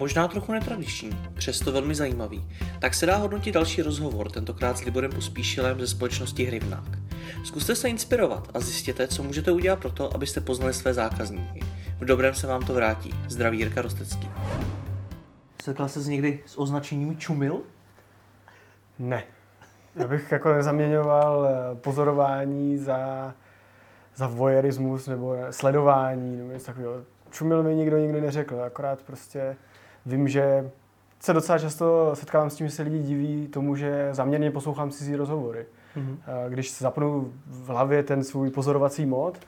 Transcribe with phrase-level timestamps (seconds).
[0.00, 5.10] možná trochu netradiční, přesto velmi zajímavý, tak se dá hodnotit další rozhovor, tentokrát s Liborem
[5.10, 6.98] Pospíšilem ze společnosti Hrivnák.
[7.44, 11.60] Zkuste se inspirovat a zjistěte, co můžete udělat pro to, abyste poznali své zákazníky.
[11.98, 13.10] V dobrém se vám to vrátí.
[13.28, 14.30] Zdraví Jirka Rostecký.
[15.62, 17.60] Setkal se někdy s označením čumil?
[18.98, 19.24] Ne.
[19.96, 23.34] Já bych jako nezaměňoval eh, pozorování za,
[24.16, 27.02] za voyeurismus nebo sledování nebo něco takového.
[27.30, 29.56] Čumil mi nikdo nikdy neřekl, akorát prostě
[30.06, 30.70] vím, že
[31.20, 35.16] se docela často setkávám s tím, že se lidi diví tomu, že zaměrně poslouchám cizí
[35.16, 35.66] rozhovory.
[35.96, 36.16] Mm-hmm.
[36.48, 39.38] Když zapnu v hlavě ten svůj pozorovací mod,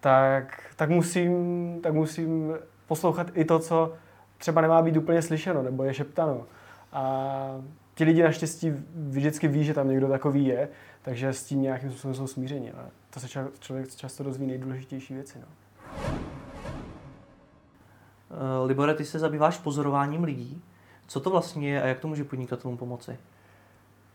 [0.00, 2.54] tak, tak, musím, tak musím
[2.86, 3.92] poslouchat i to, co
[4.38, 6.46] třeba nemá být úplně slyšeno nebo je šeptano.
[6.92, 7.62] A
[7.94, 10.68] ti lidi naštěstí vždycky ví, že tam někdo takový je,
[11.02, 12.70] takže s tím nějakým způsobem jsou smíření.
[12.70, 13.28] A to se
[13.58, 15.38] člověk často dozví nejdůležitější věci.
[15.38, 15.46] No.
[18.30, 20.62] Eh, Libore, ty se zabýváš pozorováním lidí.
[21.06, 23.16] Co to vlastně je a jak to může podnikatelům pomoci?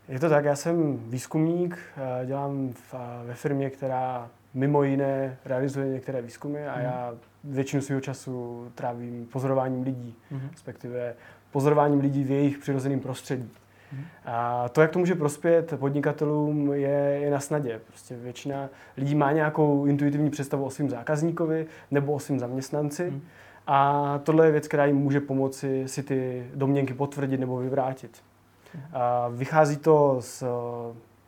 [0.08, 5.36] Je to tak, já jsem výzkumník, eh, dělám v, eh, ve firmě, která mimo jiné
[5.44, 6.84] realizuje některé výzkumy a mm.
[6.84, 10.48] já většinu svého času trávím pozorováním lidí, mm.
[10.52, 11.14] respektive
[11.52, 13.50] pozorováním lidí v jejich přirozeném prostředí.
[13.92, 14.04] Mm.
[14.24, 17.80] A to, jak to může prospět podnikatelům, je, je na snadě.
[17.86, 23.10] Prostě většina lidí má nějakou intuitivní představu o svém zákazníkovi nebo o svém zaměstnanci.
[23.10, 23.22] Mm.
[23.66, 28.22] A tohle je věc, která jim může pomoci si ty domněnky potvrdit nebo vyvrátit.
[28.92, 30.46] A vychází to z eh,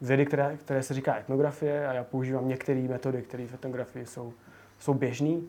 [0.01, 4.33] vědy, které, které se říká etnografie a já používám některé metody, které v etnografii jsou,
[4.79, 5.41] jsou běžné.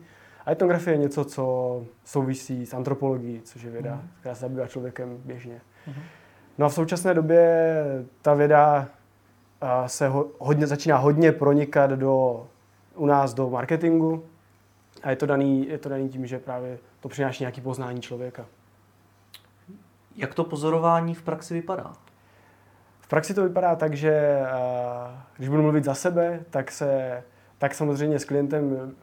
[0.46, 4.08] A etnografie je něco, co souvisí s antropologií, což je věda, mm.
[4.20, 5.60] která se zabývá člověkem běžně.
[5.86, 5.94] Mm.
[6.58, 7.74] No a v současné době
[8.22, 8.88] ta věda
[9.62, 12.46] eh, se hodně, začíná hodně pronikat do,
[12.94, 14.24] u nás do marketingu,
[15.02, 18.46] a je to, daný, je to daný tím, že právě to přináší nějaké poznání člověka.
[20.16, 21.92] Jak to pozorování v praxi vypadá?
[23.00, 24.40] V praxi to vypadá tak, že
[25.36, 27.22] když budu mluvit za sebe, tak, se,
[27.58, 28.94] tak samozřejmě s klientem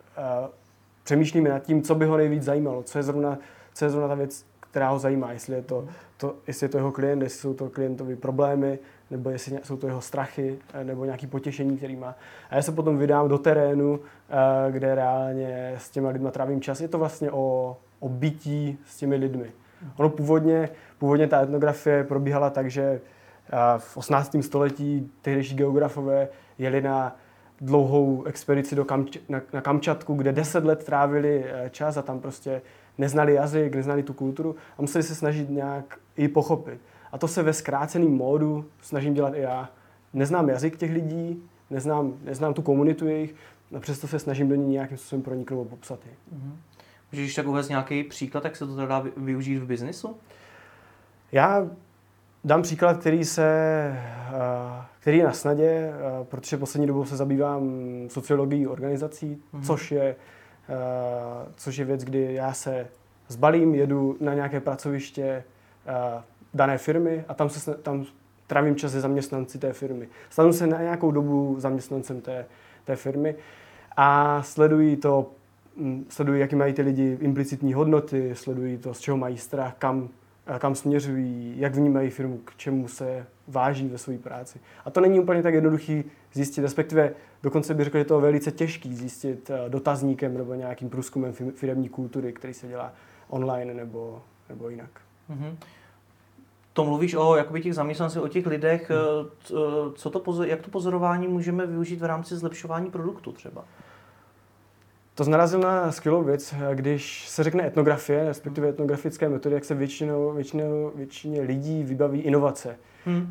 [1.03, 3.37] přemýšlíme nad tím, co by ho nejvíc zajímalo, co je zrovna,
[3.73, 6.77] co je zrovna ta věc, která ho zajímá, jestli je to, to, jestli je to
[6.77, 8.79] jeho klient, jestli jsou to klientovi problémy,
[9.11, 12.15] nebo jestli jsou to jeho strachy, eh, nebo nějaké potěšení, který má.
[12.49, 13.99] A já se potom vydám do terénu,
[14.29, 16.81] eh, kde reálně s těmi lidmi trávím čas.
[16.81, 19.51] Je to vlastně o, o bytí s těmi lidmi.
[19.97, 24.43] Ono původně, původně ta etnografie probíhala tak, že eh, v 18.
[24.43, 26.27] století tehdejší geografové
[26.57, 27.15] jeli na
[27.61, 32.61] dlouhou expedici do Kamč- na, na Kamčatku, kde deset let trávili čas a tam prostě
[32.97, 36.79] neznali jazyk, neznali tu kulturu a museli se snažit nějak i pochopit.
[37.15, 39.69] A to se ve zkráceném módu snažím dělat i já.
[40.13, 43.35] Neznám jazyk těch lidí, neznám, neznám tu komunitu jejich,
[43.75, 46.11] a přesto se snažím do ní nějakým způsobem proniknout a popsat je.
[46.11, 46.51] Mm-hmm.
[47.11, 50.17] Můžeš tak uvést nějaký příklad, jak se to dá využít v biznisu?
[51.31, 51.67] Já
[52.43, 53.45] dám příklad, který, se,
[54.29, 55.93] eh, který je na snadě, eh,
[56.23, 57.71] protože poslední dobou se zabývám
[58.07, 59.65] sociologií organizací, mm-hmm.
[59.65, 60.15] což, je,
[60.69, 62.87] eh, což je věc, kdy já se
[63.27, 65.43] zbalím, jedu na nějaké pracoviště,
[66.55, 68.05] dané firmy a tam, se, tam
[68.47, 70.07] trávím čas se zaměstnanci té firmy.
[70.29, 72.45] Stanu se na nějakou dobu zaměstnancem té,
[72.85, 73.35] té firmy
[73.97, 75.31] a sledují to,
[75.75, 80.09] mm, sledují, jaký mají ty lidi implicitní hodnoty, sledují to, z čeho mají strach, kam,
[80.59, 84.59] kam směřují, jak vnímají firmu, k čemu se váží ve své práci.
[84.85, 87.13] A to není úplně tak jednoduchý zjistit, respektive
[87.43, 91.89] dokonce bych řekl, že to je velice těžký zjistit eh, dotazníkem nebo nějakým průzkumem firmní
[91.89, 92.93] kultury, který se dělá
[93.29, 94.89] online nebo, nebo jinak.
[95.29, 95.55] Mm-hmm
[96.75, 98.99] to mluvíš o jakoby těch zaměstnancích, o těch lidech, hmm.
[99.51, 103.63] Eh, co to, jak to pozorování můžeme využít v rámci zlepšování produktu třeba?
[105.15, 110.33] To znarazil na skvělou věc, když se řekne etnografie, respektive etnografické metody, jak se většinou,
[110.33, 112.77] většinou, většině lidí vybaví inovace.
[113.05, 113.17] Hmm.
[113.17, 113.29] Uh,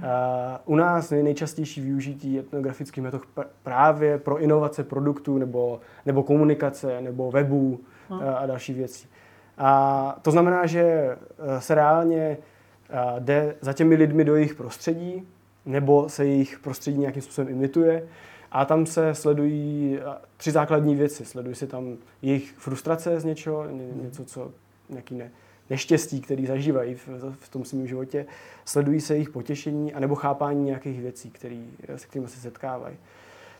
[0.64, 3.22] u nás je nejčastější využití etnografických metod
[3.62, 8.18] právě pro inovace produktů nebo, nebo komunikace nebo webů hmm.
[8.18, 9.08] uh, a další věcí.
[9.58, 11.16] A to znamená, že
[11.58, 12.38] se reálně
[13.18, 15.28] jde za těmi lidmi do jejich prostředí,
[15.66, 18.08] nebo se jejich prostředí nějakým způsobem imituje.
[18.52, 19.98] A tam se sledují
[20.36, 21.24] tři základní věci.
[21.24, 23.66] Sledují se tam jejich frustrace z něčeho,
[24.02, 24.50] něco, co
[24.88, 25.30] nějaký ne,
[25.70, 28.26] neštěstí, který zažívají v, v tom svém životě.
[28.64, 32.96] Sledují se jejich potěšení anebo chápání nějakých věcí, který, se kterými se setkávají.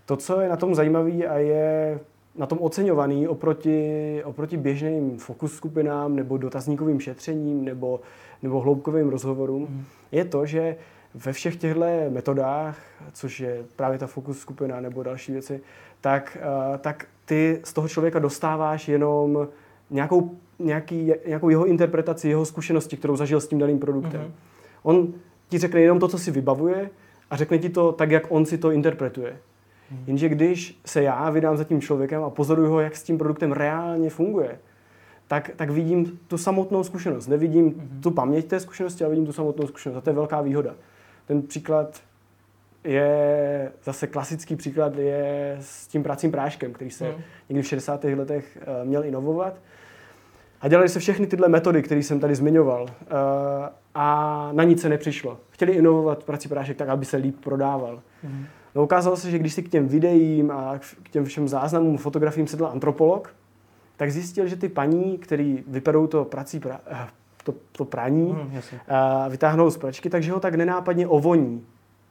[0.07, 2.01] To, co je na tom zajímavé a je
[2.37, 8.01] na tom oceňovaný oproti, oproti běžným fokus skupinám nebo dotazníkovým šetřením nebo,
[8.45, 9.85] nebo hloubkovým rozhovorům, mm.
[10.13, 10.77] je to, že
[11.15, 12.79] ve všech těchto metodách,
[13.13, 15.61] což je právě ta fokus skupina nebo další věci,
[16.01, 19.49] tak, uh, tak ty z toho člověka dostáváš jenom
[19.91, 24.21] nějakou nějaký, nějakou jeho interpretaci, jeho zkušenosti, kterou zažil s tím daným produktem.
[24.21, 24.33] Mm-hmm.
[24.83, 25.15] On
[25.49, 26.91] ti řekne jenom to, co si vybavuje
[27.31, 29.33] a řekne ti to tak, jak on si to interpretuje.
[29.33, 30.05] Mm-hmm.
[30.07, 33.53] Jenže když se já vydám za tím člověkem a pozoruju ho, jak s tím produktem
[33.53, 34.59] reálně funguje,
[35.29, 37.27] tak, tak vidím tu samotnou zkušenost.
[37.27, 38.01] Nevidím mm-hmm.
[38.01, 39.97] tu paměť té zkušenosti, ale vidím tu samotnou zkušenost.
[39.97, 40.75] A to je velká výhoda.
[41.27, 42.01] Ten příklad
[42.85, 47.23] je zase klasický příklad je s tím pracím práškem, který se mm.
[47.49, 48.05] někdy v 60.
[48.05, 49.55] letech uh, měl inovovat.
[50.61, 52.83] A dělali se všechny tyhle metody, které jsem tady zmiňoval.
[52.83, 52.89] Uh,
[53.95, 55.39] a na nic se nepřišlo.
[55.51, 58.03] Chtěli inovovat prací prášek tak, aby se líp prodával.
[58.23, 58.47] Mm.
[58.75, 62.47] No ukázalo se, že když si k těm videím a k těm všem záznamům, fotografiím
[62.47, 63.35] sedl antropolog,
[63.97, 67.07] tak zjistil, že ty paní, který vyperou to prací pra, eh,
[67.45, 71.65] to, to praní mm, a vytáhnou z pračky, takže ho tak nenápadně ovoní.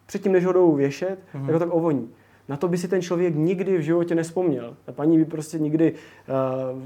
[0.05, 1.45] Předtím, než ho jdou věšet, mm.
[1.45, 2.09] tak ho tak ovoní.
[2.49, 4.75] Na to by si ten člověk nikdy v životě nespomněl.
[4.85, 6.81] Ta paní by prostě nikdy uh,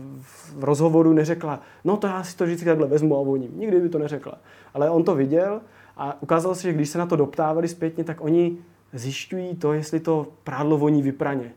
[0.60, 3.52] v rozhovoru neřekla, no to já si to vždycky takhle vezmu a voním.
[3.56, 4.38] Nikdy by to neřekla.
[4.74, 5.62] Ale on to viděl
[5.98, 8.58] a ukázalo se, že když se na to doptávali zpětně, tak oni
[8.94, 11.52] zjišťují to, jestli to prádlo voní vypraně.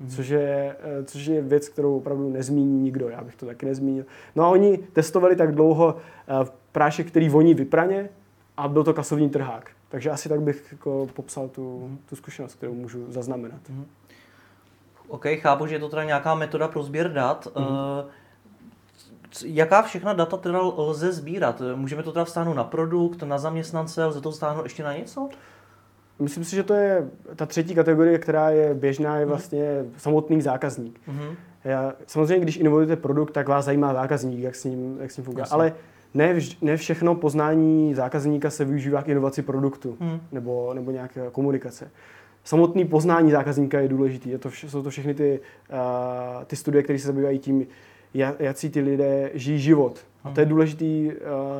[0.00, 0.08] Mm.
[0.08, 4.04] Což, je, eh, což je věc, kterou opravdu nezmíní nikdo, já bych to taky nezmínil.
[4.36, 8.08] No a oni testovali tak dlouho uh, prášek, který voní vypraně
[8.56, 9.70] a byl to kasovní trhák.
[9.88, 13.60] Takže asi tak bych jako popsal tu, tu zkušenost, kterou můžu zaznamenat.
[13.68, 13.86] Mm.
[15.08, 17.48] OK, chápu, že je to teda nějaká metoda pro sběr dat.
[17.56, 17.66] Mm.
[17.66, 17.70] Uh,
[19.44, 21.62] jaká všechna data teda lze sbírat?
[21.74, 25.28] Můžeme to teda vztáhnout na produkt, na zaměstnance, lze to vztáhnout ještě na něco?
[26.18, 29.28] Myslím si, že to je ta třetí kategorie, která je běžná, je mhm.
[29.28, 29.92] vlastně mm.
[29.96, 31.00] samotný zákazník.
[31.06, 31.36] Mm.
[31.64, 35.24] Já, samozřejmě, když inovujete produkt, tak vás zajímá zákazník, jak s ním, jak s ním
[35.24, 35.46] funguje.
[35.50, 35.72] Ale
[36.14, 40.20] ne, vž, ne všechno poznání zákazníka se využívá k inovaci produktu hmm.
[40.32, 41.90] nebo, nebo nějaké komunikace.
[42.44, 44.30] Samotný poznání zákazníka je důležitý.
[44.30, 45.40] Je to, jsou to všechny ty,
[45.72, 47.66] uh, ty studie, které se zabývají tím,
[48.14, 48.36] jak
[48.72, 50.00] ty lidé žijí život.
[50.24, 50.50] A to je hmm.
[50.50, 51.14] důležitý uh,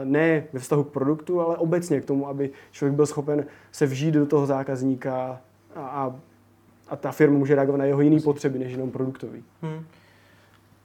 [0.05, 4.15] ne ve vztahu k produktu, ale obecně k tomu, aby člověk byl schopen se vžít
[4.15, 5.41] do toho zákazníka
[5.75, 6.17] a, a,
[6.89, 9.45] a ta firma může reagovat na jeho jiné potřeby, než jenom produktový.
[9.63, 9.85] Hmm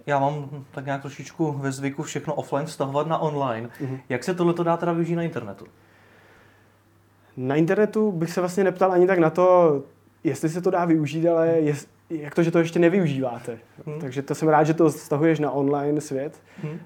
[0.09, 3.69] já mám tak nějak trošičku ve zvyku všechno offline vztahovat na online.
[3.81, 3.99] Mm-hmm.
[4.09, 5.65] Jak se tohle dá teda využít na internetu?
[7.37, 9.81] Na internetu bych se vlastně neptal ani tak na to,
[10.23, 11.75] jestli se to dá využít, ale je,
[12.09, 13.57] jak to, že to ještě nevyužíváte.
[13.85, 13.99] Hmm.
[13.99, 16.41] Takže to jsem rád, že to stahuješ na online svět.
[16.63, 16.71] Hmm.
[16.71, 16.77] Uh,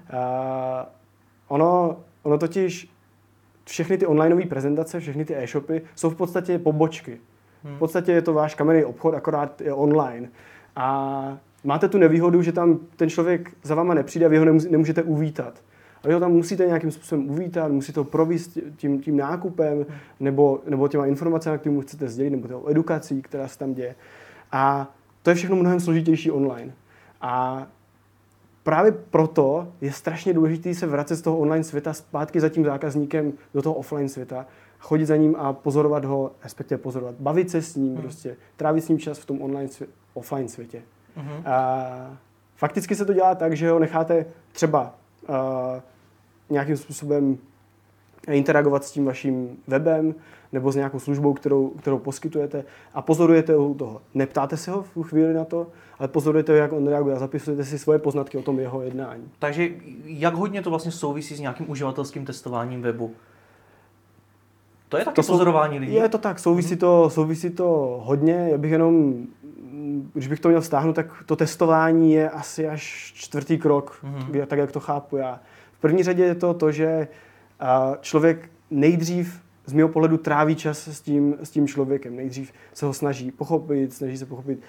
[1.48, 2.90] ono, ono totiž,
[3.64, 7.18] všechny ty onlineové prezentace, všechny ty e-shopy jsou v podstatě pobočky.
[7.64, 7.76] Hmm.
[7.76, 10.28] V podstatě je to váš kamenný obchod, akorát je online.
[10.76, 15.02] A máte tu nevýhodu, že tam ten člověk za váma nepřijde a vy ho nemůžete
[15.02, 15.62] uvítat.
[16.04, 19.86] A vy ho tam musíte nějakým způsobem uvítat, musíte ho províst tím, tím nákupem
[20.20, 23.94] nebo, nebo těma informacemi, které mu chcete sdělit, nebo tou edukací, která se tam děje.
[24.52, 24.94] A
[25.24, 26.72] to je všechno mnohem složitější online.
[27.20, 27.66] A
[28.62, 33.32] právě proto je strašně důležité se vracet z toho online světa zpátky za tím zákazníkem
[33.54, 34.46] do toho offline světa,
[34.78, 38.02] chodit za ním a pozorovat ho, respektive pozorovat, bavit se s ním, hmm.
[38.02, 40.82] prostě, trávit s ním čas v tom online svět, offline světě.
[41.16, 41.48] Uh-huh.
[41.48, 42.18] A
[42.56, 44.94] fakticky se to dělá tak, že ho necháte třeba
[45.28, 45.36] uh,
[46.50, 47.38] nějakým způsobem
[48.28, 50.14] interagovat s tím vaším webem
[50.52, 54.00] nebo s nějakou službou, kterou, kterou poskytujete a pozorujete ho toho.
[54.14, 55.66] Neptáte se ho v tu chvíli na to,
[55.98, 59.30] ale pozorujete ho, jak on reaguje a zapisujete si svoje poznatky o tom jeho jednání.
[59.38, 59.68] Takže
[60.04, 63.14] jak hodně to vlastně souvisí s nějakým uživatelským testováním webu?
[64.88, 65.94] To je taky to pozorování lidí?
[65.94, 68.48] Je to tak, souvisí to, souvisí to hodně.
[68.50, 69.14] Já bych jenom
[70.12, 74.46] když bych to měl vztáhnout, tak to testování je asi až čtvrtý krok, mm-hmm.
[74.46, 75.40] tak jak to chápu já.
[75.72, 77.08] V první řadě je to to, že
[78.00, 82.16] člověk nejdřív z mého pohledu tráví čas s tím, s tím člověkem.
[82.16, 84.60] Nejdřív se ho snaží pochopit, snaží se pochopit,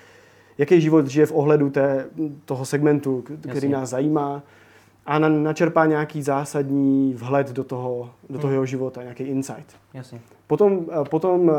[0.57, 2.05] jaký život žije v ohledu té,
[2.45, 3.69] toho segmentu, který Jasně.
[3.69, 4.43] nás zajímá
[5.05, 8.53] a na, načerpá nějaký zásadní vhled do toho, do toho hmm.
[8.53, 9.75] jeho života, nějaký insight.
[9.93, 10.19] Jasně.
[10.47, 11.55] Potom, eh, potom uh,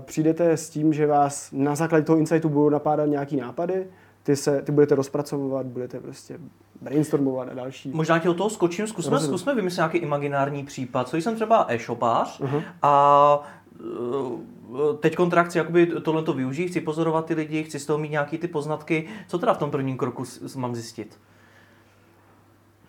[0.00, 3.86] přijdete s tím, že vás na základě toho insightu budou napádat nějaký nápady,
[4.22, 6.38] ty, se, ty budete rozpracovat, budete prostě
[6.80, 7.90] brainstormovat a další.
[7.94, 11.08] Možná ti o toho skočím, zkusme, zkusme vymyslet nějaký imaginární případ.
[11.08, 12.62] Co jsem třeba e-shopář uh-huh.
[12.82, 13.42] a
[13.80, 18.10] eh, teď kontrakci jakoby tohle to využijí, chci pozorovat ty lidi, chci z toho mít
[18.10, 19.06] nějaký ty poznatky.
[19.28, 20.24] Co teda v tom prvním kroku
[20.56, 21.18] mám zjistit?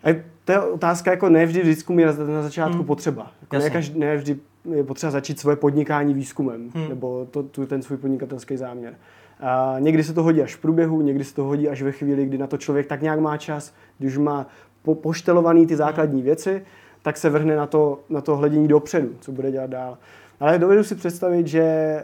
[0.04, 2.86] A to je otázka, jako ne vždy výzkum je na začátku hmm.
[2.86, 3.32] potřeba.
[3.40, 4.38] Jako ne, každý, ne vždy
[4.74, 6.88] je potřeba začít svoje podnikání výzkumem, hmm.
[6.88, 8.94] nebo to, tu, ten svůj podnikatelský záměr.
[9.40, 12.26] A někdy se to hodí až v průběhu, někdy se to hodí až ve chvíli,
[12.26, 14.46] kdy na to člověk tak nějak má čas, když má
[14.82, 16.24] po, poštelovaný ty základní hmm.
[16.24, 16.62] věci,
[17.02, 19.98] tak se vrhne na to, na to hledění dopředu, co bude dělat dál.
[20.40, 21.96] Ale dovedu si představit, že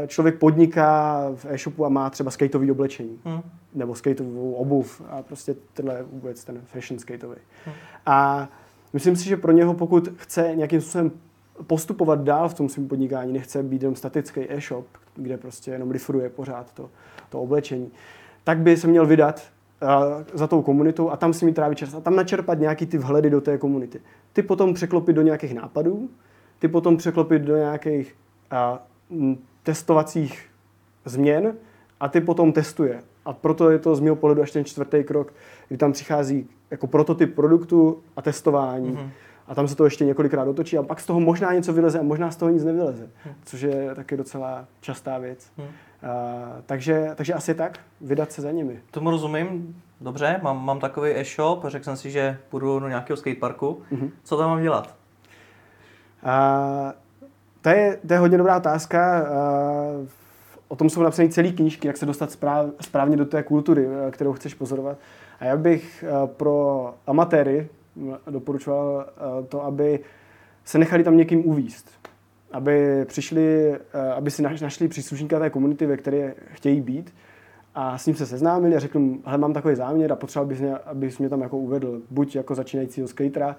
[0.00, 3.18] uh, člověk podniká v e-shopu a má třeba skateový oblečení.
[3.24, 3.40] Hmm.
[3.74, 7.36] Nebo skateovou obuv a prostě tenhle vůbec ten fashion skateový.
[7.64, 7.74] Hmm.
[8.06, 8.48] A
[8.92, 11.10] myslím si, že pro něho, pokud chce nějakým způsobem
[11.66, 16.30] postupovat dál v tom svém podnikání, nechce být jenom statický e-shop, kde prostě jenom referuje
[16.30, 16.90] pořád to,
[17.28, 17.90] to oblečení,
[18.44, 19.42] tak by se měl vydat
[19.82, 19.88] uh,
[20.32, 23.30] za tou komunitou a tam si mi trávit čas a tam načerpat nějaký ty vhledy
[23.30, 24.00] do té komunity.
[24.32, 26.08] Ty potom překlopit do nějakých nápadů,
[26.58, 28.16] ty potom překlopit do nějakých
[29.10, 30.44] uh, testovacích
[31.04, 31.54] změn
[32.00, 33.02] a ty potom testuje.
[33.24, 35.32] A proto je to z mého pohledu až ten čtvrtý krok,
[35.68, 38.92] kdy tam přichází jako prototyp produktu a testování.
[38.92, 39.10] Mm-hmm.
[39.48, 42.02] A tam se to ještě několikrát otočí a pak z toho možná něco vyleze a
[42.02, 43.34] možná z toho nic nevyleze, hmm.
[43.44, 45.50] což je taky docela častá věc.
[45.58, 45.66] Hmm.
[45.66, 45.72] Uh,
[46.66, 48.80] takže, takže asi tak, vydat se za nimi.
[48.90, 53.82] Tomu rozumím, dobře, mám, mám takový e-shop, řekl jsem si, že půjdu do nějakého skateparku.
[53.90, 54.10] Hmm.
[54.24, 54.94] Co tam mám dělat?
[56.24, 56.92] Uh,
[57.60, 59.22] to, je, to je hodně dobrá otázka.
[59.22, 60.08] Uh,
[60.68, 64.32] o tom jsou napsané celé knížky, jak se dostat správ, správně do té kultury, kterou
[64.32, 64.98] chceš pozorovat.
[65.40, 67.68] A já bych pro amatéry
[68.30, 69.06] doporučoval
[69.48, 70.00] to, aby
[70.64, 71.90] se nechali tam někým uvíst.
[72.52, 73.76] Aby přišli,
[74.16, 77.14] aby si našli příslušníka té komunity, ve které chtějí být
[77.78, 81.18] a s ním se seznámili a řekl hele, mám takový záměr a potřeboval bych, abys
[81.18, 83.56] mě tam jako uvedl, buď jako začínajícího skatera,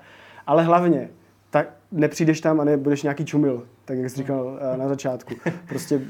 [0.48, 1.10] ale hlavně,
[1.50, 5.34] tak nepřijdeš tam a nebudeš nějaký čumil, tak jak jsi říkal uh, na začátku.
[5.70, 6.02] Prostě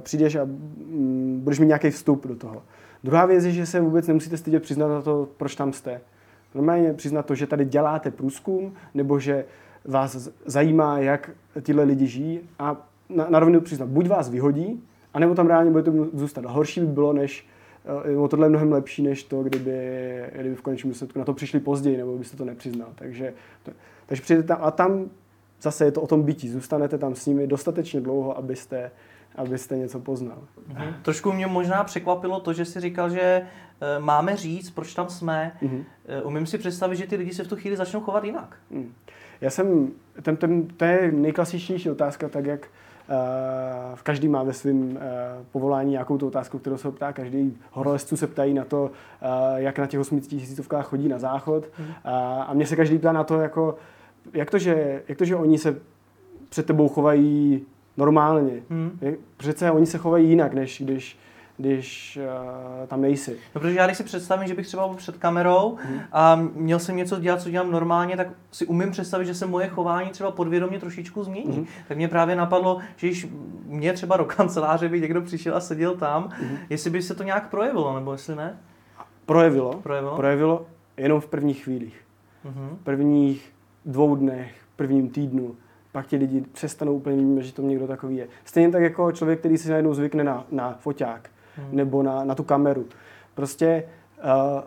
[0.00, 2.62] přijdeš a um, budeš mít nějaký vstup do toho.
[3.04, 6.00] Druhá věc je, že se vůbec nemusíte stydět přiznat na to, proč tam jste.
[6.54, 9.44] Normálně přiznat to, že tady děláte průzkum, nebo že
[9.84, 11.30] vás zajímá, jak
[11.62, 15.92] tyhle lidi žijí a na, na rovinu přiznat, buď vás vyhodí, anebo tam reálně budete
[16.12, 16.44] zůstat.
[16.44, 17.46] Horší by bylo, než
[18.14, 19.80] no, tohle je mnohem lepší, než to, kdyby,
[20.32, 22.88] kdyby v konečném důsledku na to přišli později, nebo byste to nepřiznal.
[22.94, 23.72] Takže, to,
[24.06, 25.10] takže přijdete tam a tam
[25.62, 26.48] zase je to o tom bytí.
[26.48, 28.90] Zůstanete tam s nimi dostatečně dlouho, abyste,
[29.38, 30.38] abyste něco poznal.
[30.68, 30.94] Mhm.
[31.02, 33.42] Trošku mě možná překvapilo to, že jsi říkal, že e,
[33.98, 35.52] máme říct, proč tam jsme.
[35.62, 35.84] Mhm.
[36.06, 38.56] E, umím si představit, že ty lidi se v tu chvíli začnou chovat jinak.
[38.70, 38.92] Mhm.
[39.40, 39.90] Já jsem,
[40.22, 42.68] ten, ten, to je nejklasičnější otázka, tak jak
[43.94, 44.98] v každý má ve svém
[45.52, 47.58] povolání nějakou tu otázku, kterou se ptá každý.
[47.70, 48.90] Horolezců se ptají na to,
[49.56, 51.64] jak na těch 8 tisícovkách chodí na záchod.
[51.78, 51.92] Mhm.
[52.04, 53.76] A mě se každý ptá na to, jako,
[54.32, 55.76] jak, to, že, jak to, že oni se
[56.48, 57.66] před tebou chovají
[57.98, 58.62] normálně.
[58.70, 58.98] Hmm.
[59.36, 61.18] Přece oni se chovají jinak, než když
[61.58, 62.18] když
[62.80, 63.38] uh, tam nejsi.
[63.54, 66.00] No, protože já když si představím, že bych třeba byl před kamerou hmm.
[66.12, 69.68] a měl jsem něco dělat, co dělám normálně, tak si umím představit, že se moje
[69.68, 71.56] chování třeba podvědomě trošičku změní.
[71.56, 71.66] Hmm.
[71.88, 73.28] Tak mě právě napadlo, že když
[73.66, 76.56] mě třeba do kanceláře by někdo přišel a seděl tam, hmm.
[76.70, 78.58] jestli by se to nějak projevilo, nebo jestli ne?
[79.26, 79.72] Projevilo.
[79.82, 80.16] Projevilo?
[80.16, 82.00] Projevilo jenom v prvních chvílích.
[82.44, 82.76] Hmm.
[82.80, 83.52] V prvních
[83.84, 85.56] dvou dnech, prvním týdnu
[85.98, 88.28] pak ti lidi přestanou úplně vnímat, že to někdo takový je.
[88.44, 91.68] Stejně tak jako člověk, který si najednou zvykne na, na foťák hmm.
[91.72, 92.84] nebo na, na tu kameru.
[93.34, 93.84] Prostě
[94.18, 94.60] uh,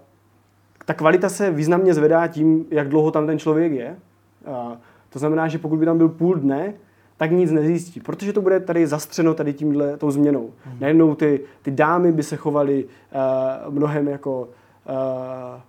[0.85, 3.95] ta kvalita se významně zvedá tím, jak dlouho tam ten člověk je.
[4.47, 4.77] Uh,
[5.09, 6.73] to znamená, že pokud by tam byl půl dne,
[7.17, 10.51] tak nic nezjistí, protože to bude tady zastřeno tady tímhle tou změnou.
[10.63, 10.77] Hmm.
[10.79, 15.61] Najednou ty, ty dámy by se chovaly uh, mnohem jako uh,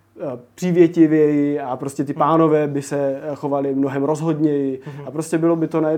[0.55, 5.07] přívětivěji a prostě ty pánové by se chovali mnohem rozhodněji hmm.
[5.09, 5.89] a prostě bylo by to, na,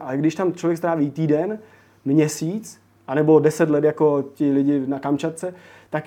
[0.00, 1.58] a když tam člověk stráví týden,
[2.04, 5.54] měsíc, anebo deset let jako ti lidi na Kamčatce,
[5.90, 6.04] tak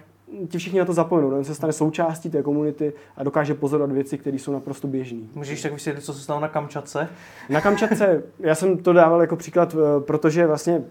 [0.48, 1.38] ti všichni na to zapomenou.
[1.38, 5.20] On se stane součástí té komunity a dokáže pozorovat věci, které jsou naprosto běžné.
[5.36, 7.10] Můžeš tak vysvětlit, co se stalo na Kamčatce?
[7.50, 10.84] Na Kamčatce, já jsem to dával jako příklad, eh, protože vlastně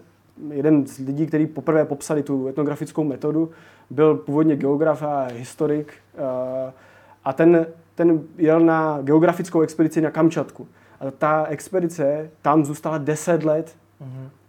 [0.51, 3.51] jeden z lidí, který poprvé popsali tu etnografickou metodu,
[3.89, 6.73] byl původně geograf a historik eh,
[7.23, 10.67] a ten, ten jel na geografickou expedici na Kamčatku.
[10.99, 13.75] A ta expedice tam zůstala 10 let.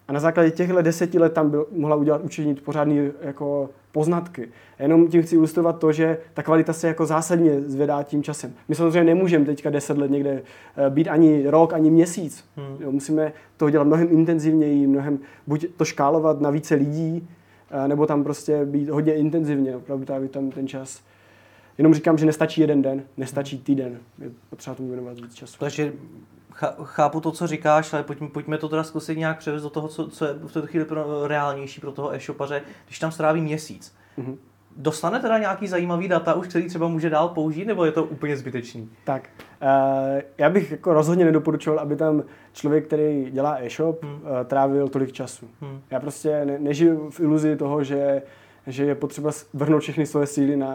[0.09, 4.49] A na základě těchto deseti let tam byl, mohla udělat učinit pořádný jako poznatky.
[4.79, 8.53] A jenom tím chci ilustrovat to, že ta kvalita se jako zásadně zvedá tím časem.
[8.69, 10.43] My samozřejmě nemůžeme teďka deset let někde
[10.77, 12.45] eh, být ani rok, ani měsíc.
[12.57, 12.77] Hmm.
[12.81, 17.29] Jo, musíme to dělat mnohem intenzivněji, mnohem buď to škálovat na více lidí,
[17.71, 21.01] eh, nebo tam prostě být hodně intenzivně, opravdu trávit tam ten čas.
[21.79, 23.99] Jenom říkám, že nestačí jeden den, nestačí týden.
[24.19, 25.57] Je potřeba tomu věnovat víc času.
[25.61, 25.93] Takže
[26.85, 30.09] chápu to, co říkáš, ale pojďme, pojďme to teda zkusit nějak převést do toho, co,
[30.09, 33.95] co je v této chvíli pro, reálnější pro toho e-shopaře, když tam stráví měsíc.
[34.19, 34.37] Mm-hmm.
[34.77, 38.37] Dostane teda nějaký zajímavý data už, který třeba může dál použít, nebo je to úplně
[38.37, 38.91] zbytečný?
[39.05, 39.31] Tak,
[39.63, 39.69] uh,
[40.39, 42.23] já bych jako rozhodně nedoporučoval, aby tam
[42.53, 44.13] člověk, který dělá e-shop, hmm.
[44.13, 45.49] uh, trávil tolik času.
[45.61, 45.81] Hmm.
[45.91, 48.23] Já prostě ne, nežiju v iluzi toho, že
[48.67, 50.73] že je potřeba vrhnout všechny svoje síly na,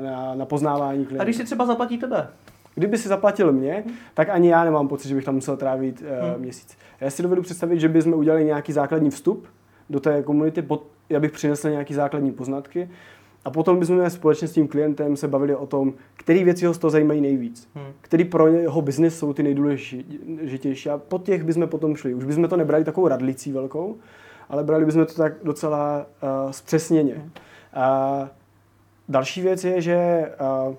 [0.00, 1.20] na, na poznávání klientů.
[1.20, 2.28] A když si třeba zaplatí tebe?
[2.74, 6.40] Kdyby si zaplatil mě, tak ani já nemám pocit, že bych tam musel trávit uh,
[6.40, 6.76] měsíc.
[7.00, 9.46] Já si dovedu představit, že bychom udělali nějaký základní vstup
[9.90, 12.88] do té komunity, pod, já bych přinesl nějaký základní poznatky
[13.44, 16.78] a potom bychom společně s tím klientem se bavili o tom, které věci ho z
[16.78, 17.68] toho zajímají nejvíc.
[17.74, 17.92] Hmm.
[18.00, 20.90] Který pro jeho biznis jsou ty nejdůležitější.
[20.90, 22.14] A po těch bychom potom šli.
[22.14, 23.96] Už bychom to nebrali takovou radlicí velkou,
[24.48, 27.14] ale brali bychom to tak docela uh, zpřesněně.
[27.14, 28.28] Uh,
[29.08, 30.30] další věc je, že
[30.68, 30.74] uh,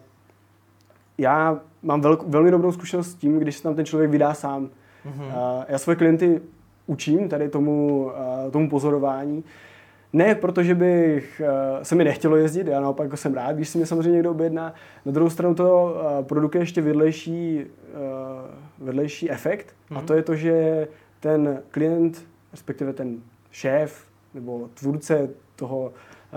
[1.18, 4.70] já mám velk, velmi dobrou zkušenost s tím, když se tam ten člověk vydá sám.
[5.06, 5.26] Mhm.
[5.26, 5.32] Uh,
[5.68, 6.42] já svoje klienty
[6.88, 8.12] učím tady tomu,
[8.52, 9.44] tomu pozorování.
[10.14, 11.42] Ne proto, že bych
[11.84, 14.74] se mi nechtělo jezdit, já naopak jsem rád, když si mě samozřejmě někdo objedná.
[15.06, 17.66] Na druhou stranu to produkuje ještě vedlejší,
[18.80, 20.06] vedlejší efekt a Mhm.
[20.06, 20.88] to je to, že
[21.20, 23.18] ten klient, respektive ten
[23.52, 25.92] šéf nebo tvůrce toho,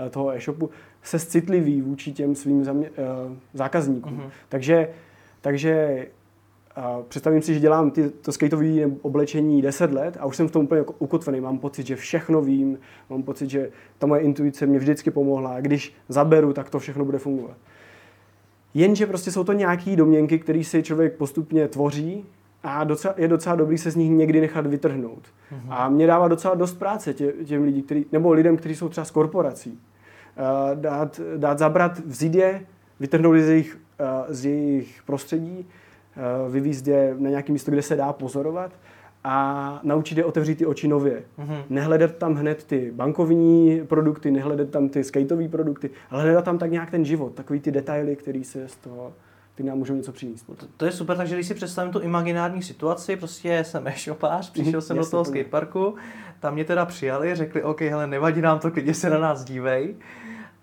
[0.09, 0.69] toho e-shopu
[1.03, 4.13] se citliví vůči těm svým zamě- uh, zákazníkům.
[4.13, 4.29] Mhm.
[4.49, 4.89] Takže,
[5.41, 6.05] takže
[6.75, 10.51] a představím si, že dělám ty, to skateové oblečení 10 let a už jsem v
[10.51, 11.41] tom úplně jako ukotvený.
[11.41, 12.79] Mám pocit, že všechno vím,
[13.09, 15.55] mám pocit, že ta moje intuice mě vždycky pomohla.
[15.55, 17.57] A když zaberu, tak to všechno bude fungovat.
[18.73, 22.25] Jenže prostě jsou to nějaké domněnky, které si člověk postupně tvoří
[22.63, 25.23] a docela, je docela dobrý se z nich někdy nechat vytrhnout.
[25.51, 25.71] Mhm.
[25.71, 29.05] A mě dává docela dost práce tě, těm lidí, který, nebo lidem, kteří jsou třeba
[29.05, 29.79] z korporací.
[30.37, 32.61] Eh, dát, dát zabrat, vzít je,
[32.99, 37.81] vytrhnout je z jejich, eh, z jejich prostředí, eh, vyvízt je na nějaké místo, kde
[37.81, 38.71] se dá pozorovat
[39.23, 41.23] a naučit je otevřít ty oči nově.
[41.37, 41.55] Mhm.
[41.69, 46.71] Nehledat tam hned ty bankovní produkty, nehledat tam ty skateové produkty, ale hledat tam tak
[46.71, 49.13] nějak ten život, takový ty detaily, který se z toho,
[49.59, 50.67] který nám můžou něco přinést potom.
[50.77, 54.81] To je super, takže když si představím tu imaginární situaci, prostě jsem e-shopář, přišel Mhm,
[54.81, 55.35] jsem do toho plně.
[55.39, 55.95] skateparku,
[56.39, 59.95] tam mě teda přijali, řekli, OK, hele, nevadí nám to, klidně se na nás dívej.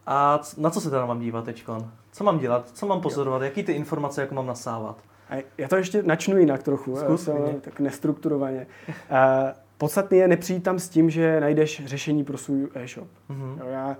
[0.06, 1.90] A na co se teda mám dívat teďkon?
[2.12, 2.70] Co mám dělat?
[2.74, 3.42] Co mám pozorovat?
[3.42, 4.98] Jaký ty informace jako mám nasávat?
[5.30, 7.54] A já to ještě načnu jinak trochu, Zkus, klidně.
[7.60, 8.66] tak nestrukturovaně.
[9.78, 13.08] Podstatné je nepřijít tam s tím, že najdeš řešení pro svůj e-shop.
[13.28, 13.58] Mhm.
[13.60, 13.96] Jo, já,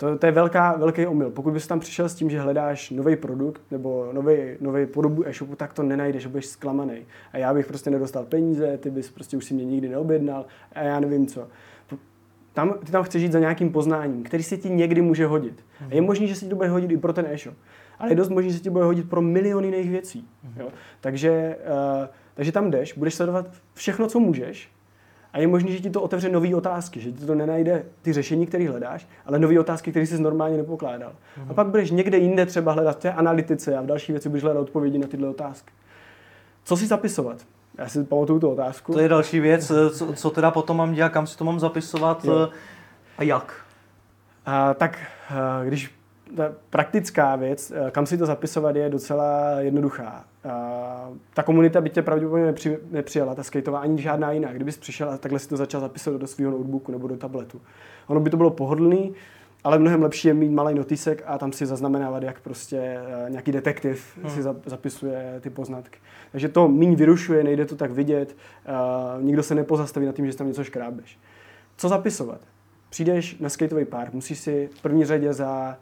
[0.00, 1.30] to, to je velká, velký omyl.
[1.30, 4.08] Pokud bys tam přišel s tím, že hledáš nový produkt nebo
[4.60, 7.06] nový podobu e-shopu, tak to nenajdeš, budeš zklamaný.
[7.32, 10.82] A já bych prostě nedostal peníze, ty bys prostě už si mě nikdy neobjednal a
[10.82, 11.48] já nevím co.
[12.52, 15.64] Tam, ty tam chceš jít za nějakým poznáním, který se ti někdy může hodit.
[15.90, 17.56] A je možný, že se ti to bude hodit i pro ten e-shop.
[17.98, 20.28] Ale je dost možný, že se ti bude hodit pro miliony jiných věcí.
[20.56, 20.68] Jo?
[21.00, 21.56] Takže,
[22.00, 24.68] uh, takže tam jdeš, budeš sledovat všechno, co můžeš,
[25.32, 28.46] a je možné, že ti to otevře nové otázky, že ti to nenajde ty řešení,
[28.46, 31.12] které hledáš, ale nové otázky, které jsi normálně nepokládal.
[31.48, 34.42] A pak budeš někde jinde třeba hledat v té analytice a v další věci budeš
[34.42, 35.70] hledat odpovědi na tyhle otázky.
[36.64, 37.36] Co si zapisovat?
[37.78, 38.92] Já si pamatuju tu otázku.
[38.92, 41.60] To je další věc, eh, co, co teda potom mám dělat, kam si to mám
[41.60, 42.48] zapisovat Jo.
[42.52, 42.56] eh,
[43.18, 43.54] a jak?
[44.46, 44.98] A, tak
[45.30, 45.90] a, když
[46.36, 50.24] ta praktická věc, a, kam si to zapisovat, je docela jednoduchá.
[50.48, 54.52] A, ta komunita by tě pravděpodobně nepři, nepřijala, ta skateová, ani žádná jiná.
[54.52, 57.60] Kdybys přišel a takhle si to začal zapisovat do svého notebooku nebo do tabletu.
[58.06, 59.14] Ono by to bylo pohodlný,
[59.64, 63.52] ale mnohem lepší je mít malý notisek a tam si zaznamenávat, jak prostě a, nějaký
[63.52, 64.30] detektiv Hmm.
[64.30, 65.98] si za, zapisuje ty poznatky.
[66.32, 68.36] Takže to míň vyrušuje, nejde to tak vidět,
[69.20, 71.18] nikdo se nepozastaví nad tím, že tam něco škrábeš.
[71.76, 72.40] Co zapisovat?
[72.90, 75.76] Přijdeš na skateový park, musíš si v první řadě za,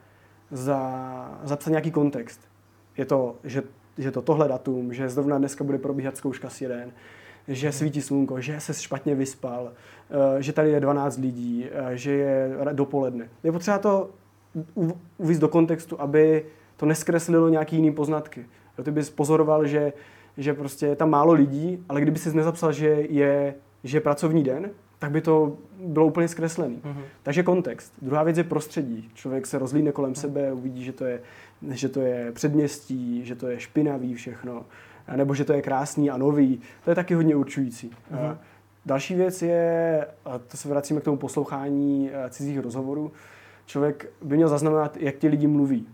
[0.51, 2.41] za, zapsat nějaký kontext.
[2.97, 3.63] Je to, že,
[3.99, 6.93] že to tohle datum, že zrovna dneska bude probíhat zkouška sirén,
[7.49, 9.73] že svítí slunko, že se špatně vyspal,
[10.11, 13.29] eh, že tady je 12 lidí, eh, že je dopoledne.
[13.43, 14.11] Je potřeba to
[15.19, 16.45] uvíct do kontextu, aby
[16.77, 18.47] to neskreslilo nějaký jiný poznatky.
[18.83, 19.93] Ty bys pozoroval, že,
[20.37, 24.43] že prostě je tam málo lidí, ale kdyby si nezapsal, že je, že je pracovní
[24.43, 26.81] den, tak by to bylo úplně zkreslený.
[26.85, 27.03] Mhm.
[27.23, 27.93] Takže kontext.
[28.03, 29.11] Druhá věc je prostředí.
[29.15, 31.21] Člověk se rozlídne kolem sebe, uvidí, že to je,
[31.71, 34.65] že to je předměstí, že to je špinavý všechno,
[35.17, 36.61] nebo že to je krásný a nový.
[36.85, 37.91] To je taky hodně určující.
[38.11, 38.21] Mhm.
[38.21, 38.39] A
[38.89, 43.13] Další věc je, a to se vracíme k tomu poslouchání eh, cizích rozhovorů,
[43.67, 45.87] člověk by měl zaznamenat, jak ti lidi mluví.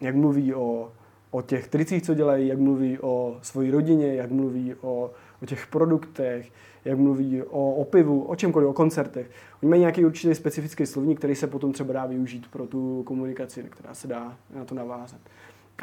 [0.00, 0.92] Jak mluví o,
[1.30, 5.10] o těch tricích, co dělají, jak mluví o svojí rodině, jak mluví o,
[5.42, 6.52] o těch produktech,
[6.84, 9.30] jak mluví o, o pivu, o čemkoliv, o koncertech.
[9.62, 13.62] Oni mají nějaký určitý specifický slovník, který se potom třeba dá využít pro tu komunikaci,
[13.62, 15.20] která se dá na to navázat.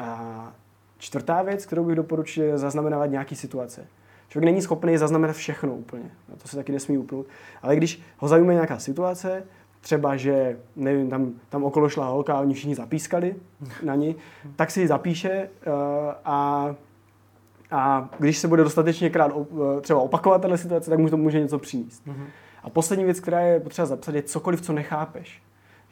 [0.00, 0.52] A
[0.98, 3.86] čtvrtá věc, kterou bych doporučil, je zaznamenávat nějaký situace.
[4.28, 7.26] Člověk není schopný zaznamenat všechno úplně, na to se taky nesmí upnout.
[7.62, 9.44] Ale když ho zajímá nějaká situace,
[9.80, 13.36] třeba, že nevím, tam, tam okolo šla holka a oni všichni zapískali
[13.82, 14.16] na ní,
[14.56, 15.72] tak si ji zapíše uh,
[16.24, 16.74] a,
[17.76, 21.40] a když se bude dostatečně krát uh, třeba opakovat tato situace, tak mu to může
[21.40, 22.06] něco přinést.
[22.06, 22.26] Mhm.
[22.62, 25.42] A poslední věc, která je potřeba zapsat, je cokoliv, co nechápeš.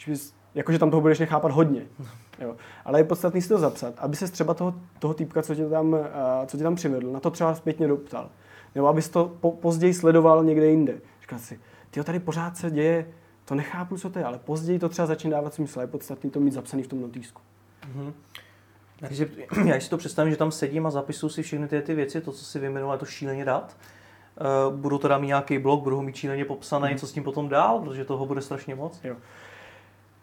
[0.06, 1.82] Bys jakože tam toho budeš nechápat hodně.
[2.40, 2.56] Jo.
[2.84, 5.92] Ale je podstatný si to zapsat, aby se třeba toho, toho týpka, co tě, tam,
[5.92, 5.98] uh,
[6.46, 8.28] co tě tam přivedl, na to třeba zpětně doptal.
[8.74, 11.00] Nebo abys to po, později sledoval někde jinde.
[11.20, 13.06] Říkal si, ty tady pořád se děje,
[13.44, 15.80] to nechápu, co to je, ale později to třeba začne dávat smysl.
[15.80, 17.42] Je podstatný to mít zapsaný v tom notýsku.
[17.82, 18.12] Mm-hmm.
[19.08, 19.28] Takže
[19.64, 22.32] já si to představím, že tam sedím a zapisuju si všechny ty, ty věci, to,
[22.32, 23.76] co si vyjmenoval, to šíleně dát.
[24.68, 26.98] Uh, budu teda mít nějaký blog, budu ho mít šíleně popsaný, mm.
[26.98, 29.00] co s tím potom dál, protože toho bude strašně moc.
[29.04, 29.16] Jo.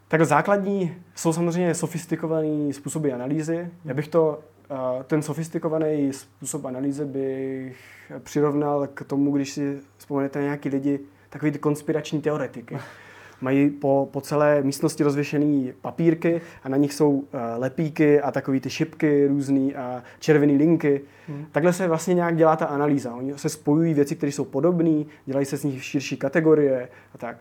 [0.08, 3.70] Tak základní jsou samozřejmě sofistikované způsoby analýzy.
[3.84, 4.40] Já bych to,
[4.70, 7.76] uh, ten sofistikovaný způsob analýzy bych
[8.18, 12.78] přirovnal k tomu, když si vzpomenete na nějaký lidi, takový ty konspirační teoretiky.
[13.42, 17.24] mají po, po celé místnosti rozvěšené papírky a na nich jsou uh,
[17.56, 21.00] lepíky a takové ty šipky různý a červené linky.
[21.28, 21.46] Hmm.
[21.52, 23.14] Takhle se vlastně nějak dělá ta analýza.
[23.14, 27.36] Oni se spojují věci, které jsou podobné, dělají se z nich širší kategorie a tak.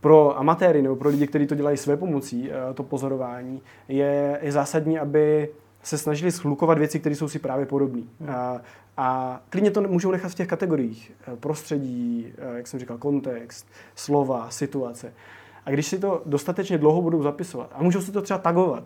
[0.00, 4.52] Pro amatéry nebo pro lidi, kteří to dělají své pomocí, uh, to pozorování, je, je
[4.52, 5.48] zásadní, aby
[5.82, 8.02] se snažili schlukovat věci, které jsou si právě podobné.
[8.20, 8.30] Hmm.
[8.30, 8.60] A,
[8.96, 11.12] a klidně to můžou nechat v těch kategoriích.
[11.32, 15.12] Eh, prostředí, eh, jak jsem říkal, kontext, slova, situace.
[15.66, 18.84] A když si to dostatečně dlouho budou zapisovat, a můžou si to třeba tagovat,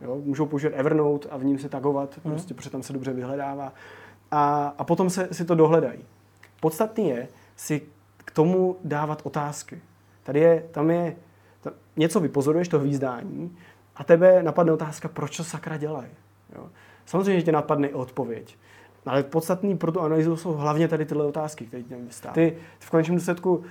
[0.00, 0.20] jo?
[0.24, 2.34] můžou použít Evernote a v ním se tagovat, hmm.
[2.34, 3.72] prostě, protože tam se dobře vyhledává,
[4.30, 5.98] a, a potom se, si to dohledají.
[6.60, 7.82] Podstatný je si
[8.16, 9.80] k tomu dávat otázky.
[10.22, 11.16] Tady je, tam je,
[11.60, 13.56] tam něco vypozoruješ, to hvízdání,
[13.96, 16.08] a tebe napadne otázka, proč to sakra dělají.
[17.06, 18.56] Samozřejmě, že tě napadne i odpověď.
[19.06, 22.34] Ale podstatný pro tu analýzu jsou hlavně tady tyhle otázky, které tam vystává.
[22.34, 23.64] Ty, v konečném důsledku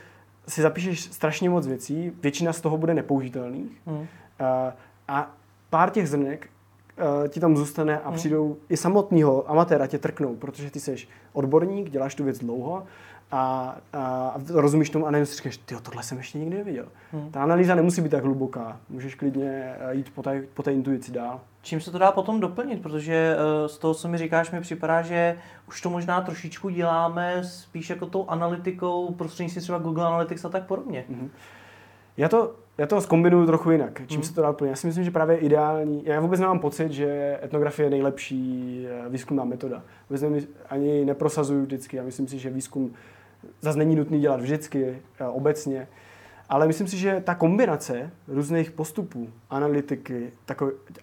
[0.48, 4.08] si zapíšeš strašně moc věcí, většina z toho bude nepoužitelných hmm.
[4.40, 4.74] a,
[5.08, 5.36] a
[5.70, 6.50] pár těch zrnek
[6.98, 8.18] uh, ti tam zůstane a hmm.
[8.18, 10.96] přijdou i samotného amatéra tě trknou, protože ty jsi
[11.34, 12.84] odborník, děláš tu věc dlouho
[13.34, 16.86] a, a rozumíš tomu a nevím, si říkáš, ty tohle jsem ještě nikdy neviděl.
[17.12, 17.32] Hmm.
[17.32, 21.12] Ta analýza nemusí být tak hluboká, můžeš klidně eh, jít po té, po té intuici
[21.12, 21.42] dál.
[21.62, 25.02] Čím se to dá potom doplnit, protože eh, z toho, co mi říkáš, mi připadá,
[25.02, 30.50] že už to možná trošičku děláme spíš jako tou analytikou prostřednictvím třeba Google Analytics a
[30.50, 31.06] tak podobně.
[31.10, 31.30] Hmm.
[32.18, 34.02] Já to, já to zkombinuju trochu jinak.
[34.08, 34.24] Čím hmm.
[34.24, 34.70] se to dá doplnit?
[34.70, 36.04] Já si myslím, že právě ideální.
[36.06, 39.84] Já vůbec nemám pocit, že etnografie je nejlepší eh, výzkumná metoda.
[40.10, 41.98] Vůbec ani neprosazuju vždycky.
[41.98, 42.94] Já myslím si, že výzkum
[43.62, 45.88] zase není nutný dělat vždycky, eh, obecně.
[46.50, 50.32] Ale myslím si, že ta kombinace různých postupů, analytiky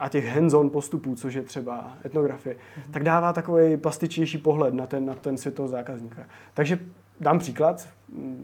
[0.01, 2.93] a těch hands-on postupů, což je třeba etnografie, mm-hmm.
[2.93, 6.23] tak dává takový plastičnější pohled na ten, na ten svět toho zákazníka.
[6.55, 6.79] Takže
[7.21, 7.89] dám příklad,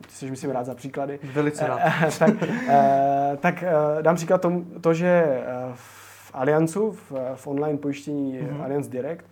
[0.00, 1.18] ty jsi myslím rád za příklady.
[1.32, 1.80] Velice rád.
[2.18, 2.35] tak,
[2.68, 5.42] eh, tak eh, dám příklad tom, to, že
[5.74, 8.62] v Alliancu, v, v online pojištění mm-hmm.
[8.62, 9.24] Allianz Direct,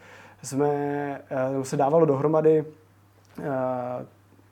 [0.42, 1.20] jsme,
[1.62, 2.64] se dávalo dohromady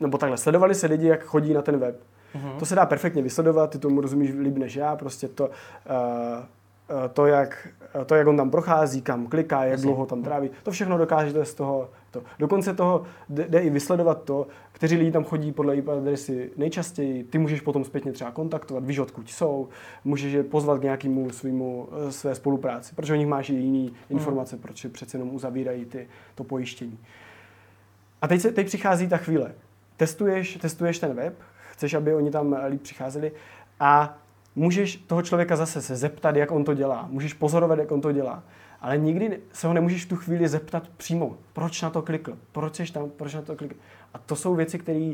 [0.03, 2.01] nebo takhle, sledovali se lidi, jak chodí na ten web.
[2.35, 2.57] Mm-hmm.
[2.59, 5.51] To se dá perfektně vysledovat, ty tomu rozumíš líp než já, prostě to, uh,
[7.12, 7.69] to, jak,
[8.07, 11.55] to, jak on tam prochází, kam kliká, jak dlouho tam tráví, to všechno dokážete z
[11.55, 11.91] toho.
[12.11, 12.23] To.
[12.38, 17.25] Dokonce toho jde, jde i vysledovat to, kteří lidi tam chodí podle IP adresy nejčastěji.
[17.25, 19.69] Ty můžeš potom zpětně třeba kontaktovat, víš, odkud jsou,
[20.05, 24.57] můžeš je pozvat k nějakému svýmu, své spolupráci, protože o nich máš i jiné informace,
[24.57, 24.62] mm.
[24.62, 26.99] proč přece jenom uzavírají ty, to pojištění.
[28.23, 29.53] A teď, se, teď přichází ta chvíle
[29.97, 31.35] testuješ, testuješ ten web,
[31.71, 33.33] chceš, aby oni tam líp přicházeli
[33.81, 34.19] a
[34.57, 37.09] můžeš toho člověka zase se zeptat, jak on to dělá.
[37.11, 38.43] Můžeš pozorovat, jak on to dělá.
[38.81, 42.77] Ale nikdy se ho nemůžeš v tu chvíli zeptat přímo, proč na to klikl, proč
[42.77, 43.75] jsi tam, proč na to klikl.
[44.15, 45.13] A to jsou věci, které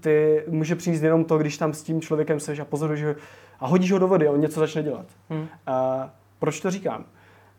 [0.00, 3.14] ty může přijít jenom to, když tam s tím člověkem seš a pozoruješ ho
[3.60, 5.06] a hodíš ho do vody a on něco začne dělat.
[5.30, 5.48] Hmm.
[5.66, 7.04] A proč to říkám?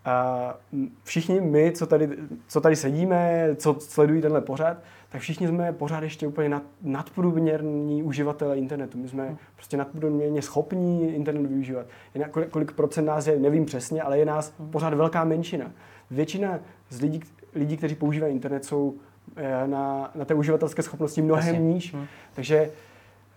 [0.05, 0.55] A
[1.03, 2.09] všichni my, co tady,
[2.47, 4.77] co tady sedíme, co sledují tenhle pořad,
[5.13, 8.97] tak všichni jsme pořád ještě úplně nad, nadprůměrní uživatelé internetu.
[8.97, 9.37] My jsme hmm.
[9.55, 11.85] prostě nadprůměrně schopní internet využívat.
[12.15, 14.69] Jinak kolik, kolik procent nás je, nevím přesně, ale je nás hmm.
[14.69, 15.71] pořád velká menšina.
[16.11, 17.19] Většina z lidí,
[17.55, 18.95] lidí kteří používají internet, jsou
[19.35, 21.73] eh, na, na té uživatelské schopnosti mnohem Jasně.
[21.73, 21.93] níž.
[21.93, 22.05] Hmm.
[22.33, 22.71] Takže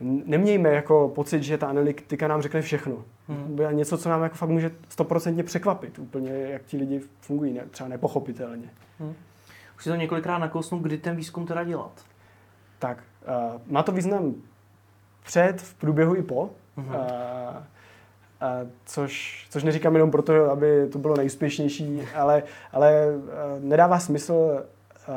[0.01, 3.05] nemějme jako pocit, že ta analytika nám řekne všechno.
[3.29, 3.59] Hmm.
[3.71, 7.89] Něco, co nám jako fakt může stoprocentně překvapit, úplně jak ti lidi fungují, ne, třeba
[7.89, 8.71] nepochopitelně.
[8.99, 9.15] Hmm.
[9.77, 12.05] Už si to několikrát nakousnul, kdy ten výzkum teda dělat?
[12.79, 14.35] Tak, uh, má to význam
[15.25, 16.51] před, v průběhu i po.
[16.79, 16.85] Uh-huh.
[16.85, 23.25] Uh, uh, což, což neříkám jenom proto, aby to bylo nejúspěšnější, ale, ale uh,
[23.65, 25.15] nedává smysl uh,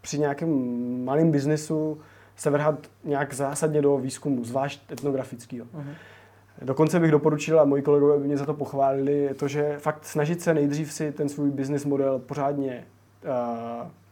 [0.00, 2.00] při nějakém malém biznesu
[2.36, 5.66] se vrhat nějak zásadně do výzkumu, zvlášť etnografického.
[5.66, 5.94] Uh-huh.
[6.62, 10.42] Dokonce bych doporučil, a moji kolegové by mě za to pochválili, to, že fakt snažit
[10.42, 12.84] se nejdřív si ten svůj business model pořádně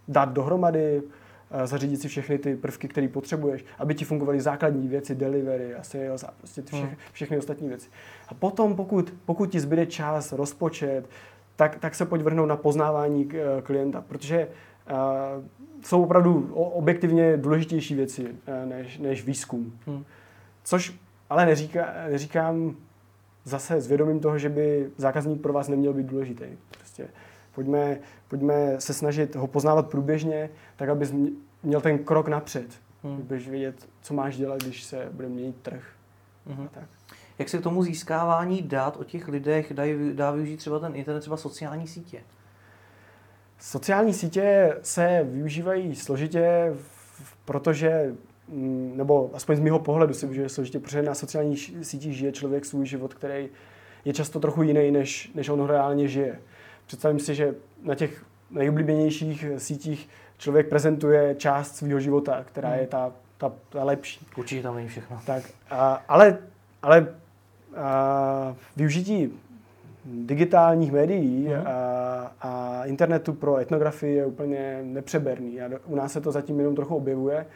[0.09, 1.03] dát dohromady,
[1.65, 6.25] zařídit si všechny ty prvky, které potřebuješ, aby ti fungovaly základní věci, delivery a sales
[6.25, 6.97] a prostě ty vše, hmm.
[7.13, 7.89] všechny ostatní věci.
[8.29, 11.09] A potom, pokud, pokud ti zbyde čas, rozpočet,
[11.57, 13.29] tak, tak se pojď vrhnout na poznávání
[13.63, 14.49] klienta, protože
[14.91, 14.97] uh,
[15.85, 19.73] jsou opravdu objektivně důležitější věci uh, než, než výzkum.
[19.87, 20.05] Hmm.
[20.65, 20.99] Což
[21.31, 22.77] ale neříká, neříkám
[23.45, 26.45] zase s vědomím toho, že by zákazník pro vás neměl být důležitý.
[26.79, 27.09] Prostě
[27.55, 31.15] pojďme, pojďme se snažit ho poznávat průběžně, tak abys
[31.63, 32.67] měl ten krok napřed.
[33.03, 33.23] Hmm.
[33.23, 35.85] Budeš vědět, co máš dělat, když se bude měnit trh.
[36.47, 36.69] Hmm.
[36.69, 36.85] tak.
[37.39, 41.21] Jak se k tomu získávání dát o těch lidech dá, dá využít třeba ten internet,
[41.21, 42.21] třeba sociální sítě?
[43.59, 46.75] Sociální sítě se využívají složitě,
[47.45, 48.15] protože
[48.49, 52.65] Mm, nebo aspoň z mého pohledu si že složitě, protože na sociálních sítích žije člověk
[52.65, 53.49] svůj život, který
[54.05, 56.39] je často trochu jiný, než, než on reálně žije.
[56.87, 62.79] Představím si, že na těch nejoblíbenějších sítích člověk prezentuje část svého života, která hmm.
[62.79, 64.27] je ta, ta, ta lepší.
[64.37, 65.21] Určitě tam není všechno.
[65.27, 66.39] Tak, a, ale
[66.83, 67.07] ale
[67.77, 69.33] a, využití
[70.05, 71.67] digitálních médií hmm.
[71.67, 75.61] a, a internetu pro etnografii je úplně nepřeberný.
[75.61, 77.47] A u nás se to zatím jenom trochu objevuje.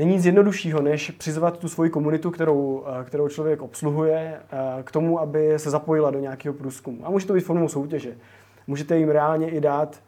[0.00, 4.40] Není nic jednoduššího, než přizvat tu svoji komunitu, kterou, kterou člověk obsluhuje,
[4.84, 7.06] k tomu, aby se zapojila do nějakého průzkumu.
[7.06, 8.16] A může to být formou soutěže.
[8.66, 10.02] Můžete jim reálně i dát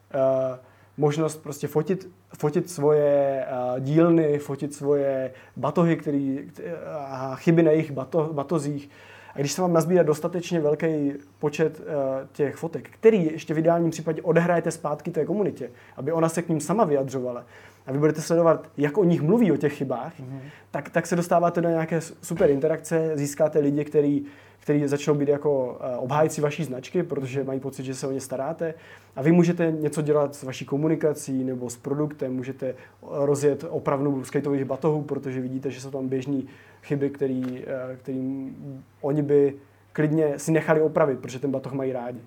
[0.96, 3.44] možnost prostě fotit, fotit svoje
[3.80, 6.50] dílny, fotit svoje batohy, který,
[6.94, 8.90] a chyby na jejich bato, batozích.
[9.34, 11.86] A když se vám nazbírá dostatečně velký počet uh,
[12.32, 16.48] těch fotek, který ještě v ideálním případě odehrajete zpátky té komunitě, aby ona se k
[16.48, 17.44] ním sama vyjadřovala,
[17.86, 20.40] a vy budete sledovat, jak o nich mluví, o těch chybách, mm-hmm.
[20.70, 24.24] tak, tak se dostáváte do nějaké super interakce, získáte lidi, který,
[24.60, 28.20] který začnou být jako eh, obhájci vaší značky, protože mají pocit, že se o ně
[28.20, 28.74] staráte.
[29.16, 34.64] A vy můžete něco dělat s vaší komunikací nebo s produktem, můžete rozjet opravnu skateových
[34.64, 36.42] batohů, protože vidíte, že jsou tam běžné
[36.82, 38.56] chyby, který, eh, který
[39.00, 39.54] oni by
[39.92, 42.20] klidně si nechali opravit, protože ten batoh mají rádi.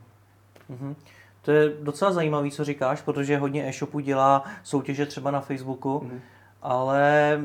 [0.72, 0.96] Mm-hmm.
[1.46, 6.20] To je docela zajímavý, co říkáš, protože hodně e-shopů dělá soutěže třeba na Facebooku, mm.
[6.62, 7.40] ale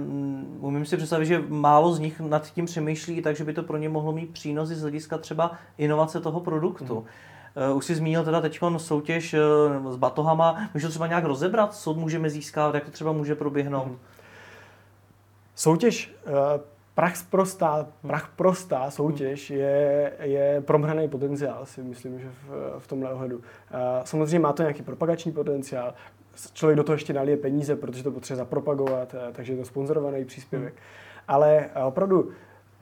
[0.60, 3.88] umím si představit, že málo z nich nad tím přemýšlí, takže by to pro ně
[3.88, 6.94] mohlo mít přínosy z hlediska třeba inovace toho produktu.
[6.94, 7.76] Mm.
[7.76, 10.68] Už si zmínil teda teď soutěž uh, s batohama.
[10.74, 13.86] Můžu to třeba nějak rozebrat, co můžeme získat, jak to třeba může proběhnout?
[13.86, 13.98] Mm.
[15.54, 16.32] Soutěž uh,
[17.00, 23.12] prach prostá, prach prostá soutěž je, je promhraný potenciál, si myslím, že v, v tomhle
[23.12, 23.40] ohledu.
[24.04, 25.94] Samozřejmě má to nějaký propagační potenciál,
[26.52, 30.74] člověk do toho ještě nalije peníze, protože to potřebuje zapropagovat, takže je to sponzorovaný příspěvek.
[30.74, 30.82] Hmm.
[31.28, 32.30] Ale opravdu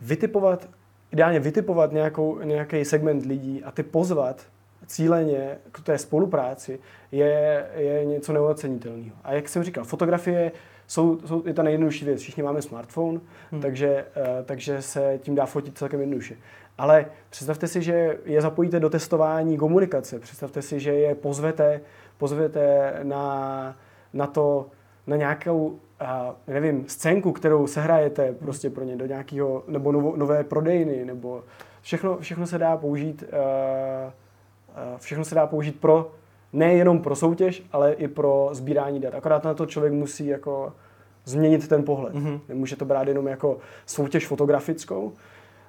[0.00, 0.68] vytipovat,
[1.10, 4.46] ideálně vytipovat nějakou, nějaký segment lidí a ty pozvat
[4.86, 6.80] cíleně k té spolupráci
[7.12, 9.16] je, je něco neocenitelného.
[9.24, 10.52] A jak jsem říkal, fotografie
[10.88, 12.20] jsou, jsou, je ta nejjednodušší věc.
[12.20, 13.20] Všichni máme smartphone,
[13.50, 13.60] hmm.
[13.60, 16.36] takže, uh, takže se tím dá fotit celkem jednoduše.
[16.78, 20.18] Ale představte si, že je zapojíte do testování komunikace.
[20.18, 21.80] Představte si, že je pozvete,
[22.18, 23.76] pozvete na,
[24.12, 24.66] na to,
[25.06, 25.76] na nějakou, uh,
[26.46, 31.44] nevím, scénku, kterou sehrajete prostě pro ně do nějakého, nebo novo, nové prodejny, nebo
[31.80, 34.12] všechno, všechno se dá použít, uh,
[34.92, 36.12] uh, všechno se dá použít pro
[36.52, 39.14] nejenom pro soutěž, ale i pro sbírání dat.
[39.14, 40.72] Akorát na to člověk musí jako
[41.24, 42.14] změnit ten pohled.
[42.14, 42.40] Mm-hmm.
[42.48, 45.12] Nemůže to brát jenom jako soutěž fotografickou.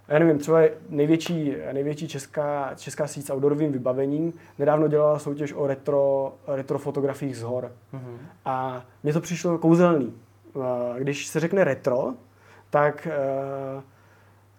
[0.07, 5.67] Já nevím, třeba největší, největší česká, česká síť s outdoorovým vybavením nedávno dělala soutěž o
[5.67, 7.71] retro, retro fotografiích z hor.
[7.93, 8.17] Mm-hmm.
[8.45, 10.13] A mně to přišlo kouzelný.
[10.97, 12.13] Když se řekne retro,
[12.69, 13.81] tak, eh,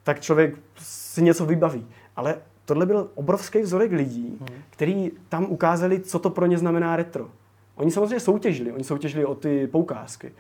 [0.03, 1.87] tak člověk si něco vybaví.
[2.17, 2.35] Ale
[2.71, 4.63] tohle byl obrovský vzorek lidí, hmm.
[4.71, 7.29] který tam ukázali, co to pro ně znamená retro.
[7.75, 10.33] Oni samozřejmě soutěžili, oni soutěžili o ty poukázky.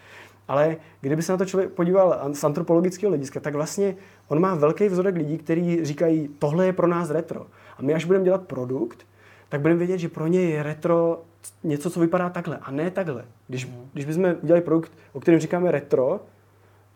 [0.48, 3.96] Ale kdyby se na to člověk podíval z antropologického hlediska, tak vlastně
[4.28, 7.46] on má velký vzorek lidí, kteří říkají, tohle je pro nás retro.
[7.78, 9.06] A my až budeme dělat produkt,
[9.48, 11.22] tak budeme vědět, že pro ně je retro
[11.64, 13.24] něco, co vypadá takhle a ne takhle.
[13.48, 13.90] Když, mm.
[13.92, 16.20] když bychom udělali produkt, o kterém říkáme retro,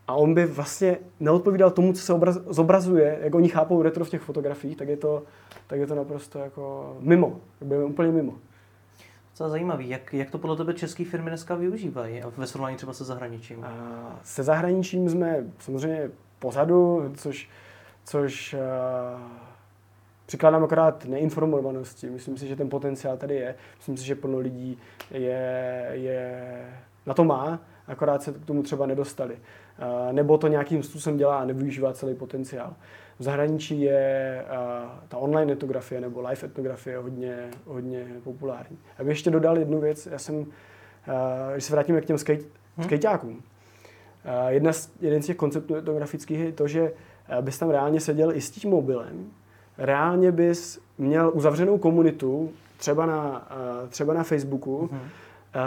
[0.07, 4.09] a on by vlastně neodpovídal tomu, co se obraz, zobrazuje, jak oni chápou retro v
[4.09, 5.23] těch fotografiích, tak je to,
[5.67, 7.39] tak je to naprosto jako mimo.
[7.61, 8.33] Budeme úplně mimo.
[9.33, 13.03] Co zajímavý, jak, jak to podle tebe české firmy dneska využívají ve srovnání třeba se
[13.03, 13.63] zahraničím?
[13.63, 17.49] A se zahraničím jsme samozřejmě pozadu, což,
[18.05, 19.21] což uh,
[20.25, 22.09] přikládám akorát neinformovanosti.
[22.09, 23.55] Myslím si, že ten potenciál tady je.
[23.77, 24.77] Myslím si, že plno lidí
[25.11, 26.43] je, je
[27.05, 29.33] na to má, akorát se k tomu třeba nedostali.
[29.33, 29.39] Uh,
[30.11, 32.73] nebo to nějakým způsobem dělá a nevyužívá celý potenciál.
[33.19, 38.77] V zahraničí je uh, ta online etnografie nebo live etnografie hodně, hodně populární.
[38.99, 40.05] bych ještě dodal jednu věc.
[40.05, 40.45] Já jsem
[41.53, 42.43] když se vrátíme k těm skate,
[42.77, 42.85] hmm.
[42.85, 43.43] skateákům,
[44.47, 46.93] jedna z, jeden z těch konceptů etnografických je to, že
[47.41, 49.31] bys tam reálně seděl i s tím mobilem,
[49.77, 53.47] reálně bys měl uzavřenou komunitu, třeba na,
[53.89, 55.01] třeba na Facebooku, hmm.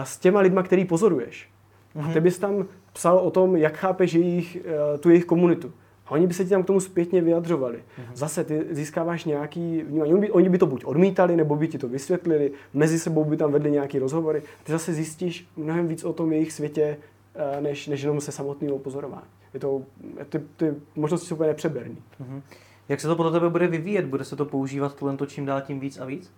[0.05, 1.51] s těma lidma, který pozoruješ.
[1.95, 2.05] Hmm.
[2.05, 2.15] A mhm.
[2.15, 4.59] ty bys tam psal o tom, jak chápeš jejich,
[5.01, 5.73] tu jejich komunitu.
[6.09, 7.77] A oni by se ti tam k tomu zpětně vyjadřovali.
[7.77, 8.15] Mm-hmm.
[8.15, 10.13] Zase ty získáváš nějaký vnímání.
[10.13, 13.37] Oni by, oni by to buď odmítali, nebo by ti to vysvětlili, mezi sebou by
[13.37, 14.43] tam vedli nějaký rozhovory.
[14.65, 16.97] Ty zase zjistíš mnohem víc o tom jejich světě,
[17.35, 19.27] eh, než, než jenom se samotného pozorování.
[19.55, 19.83] Je to,
[20.29, 21.97] ty, ty možnosti jsou úplně nepřeberný.
[22.21, 22.41] Mm-hmm.
[22.89, 24.05] Jak se to podle tebe bude vyvíjet?
[24.05, 26.31] Bude se to používat tohle čím dál tím víc a víc?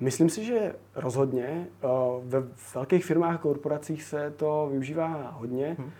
[0.00, 1.66] Myslím si, že rozhodně.
[1.84, 1.88] Eh,
[2.22, 2.42] ve
[2.74, 5.76] velkých firmách a korporacích se to využívá hodně.
[5.78, 5.90] Hmm.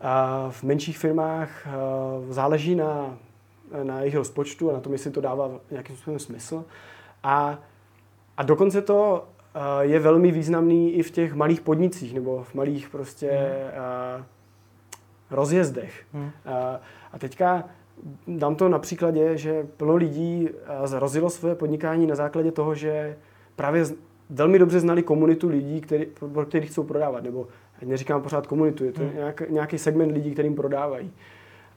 [0.00, 1.66] A v menších firmách
[2.28, 3.18] záleží na,
[3.82, 6.64] na jejich rozpočtu a na tom, jestli to dává nějakým způsobem smysl.
[7.22, 7.58] A,
[8.36, 9.28] a dokonce to
[9.80, 14.24] je velmi významný i v těch malých podnicích nebo v malých prostě hmm.
[15.30, 16.04] rozjezdech.
[16.12, 16.30] Hmm.
[17.12, 17.64] A teďka
[18.28, 20.48] dám to na příkladě, že plno lidí
[20.92, 23.16] rozjelo svoje podnikání na základě toho, že
[23.56, 23.84] právě
[24.30, 27.46] velmi dobře znali komunitu lidí, který, pro kterých chcou prodávat, nebo
[27.82, 29.14] neříkám pořád komunitu, je to hmm.
[29.14, 31.12] nějak, nějaký segment lidí, kterým prodávají.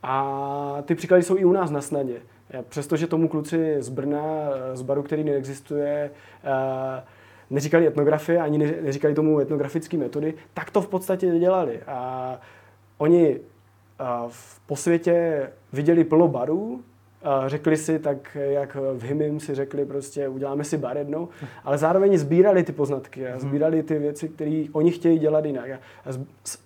[0.04, 2.22] A ty příklady jsou i u nás na snadě.
[2.70, 6.12] Přestože tomu kluci z Brna, z baru, který neexistuje,
[6.44, 7.04] eh,
[7.50, 11.80] neříkali etnografie, ani neříkali tomu etnografické metody, tak to v podstatě dělali.
[11.88, 12.40] A
[12.98, 13.40] oni
[14.00, 14.30] eh,
[14.66, 16.84] po světě viděli plno barů,
[17.48, 21.30] řekli si, tak jak v Hymim si řekli, prostě uděláme si bar jednou,
[21.64, 23.40] ale zároveň sbírali ty poznatky a mhm.
[23.40, 25.70] sbírali ty věci, které oni chtějí dělat jinak.
[25.70, 25.80] A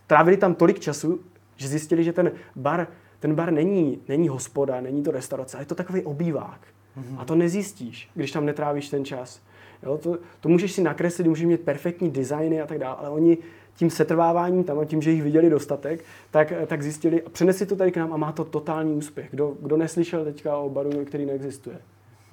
[0.07, 1.19] trávili tam tolik času,
[1.55, 2.87] že zjistili, že ten bar,
[3.19, 6.59] ten bar není, není hospoda, není to restaurace, ale je to takový obývák.
[6.95, 7.19] Mhm.
[7.19, 9.41] A to nezjistíš, když tam netrávíš ten čas.
[9.83, 13.37] Jo, to, to můžeš si nakreslit, můžeš mít perfektní designy a tak dále, ale oni
[13.75, 17.75] tím setrváváním tam a tím, že jich viděli dostatek, tak, tak zjistili a přenesli to
[17.75, 19.27] tady k nám a má to totální úspěch.
[19.31, 21.79] Kdo, kdo neslyšel teďka o baru, který neexistuje?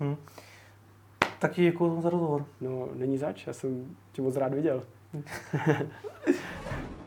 [0.01, 0.16] Hmm.
[1.38, 2.44] Tak ti děkuji za rozhovor.
[2.61, 4.83] No, není zač, já jsem tě moc rád viděl.